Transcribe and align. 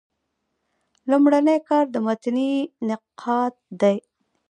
لومړنی 1.09 1.57
کار 1.69 1.85
د 1.93 1.95
متني 2.05 2.51
نقاد 2.89 3.51
دﺉ. 3.81 3.97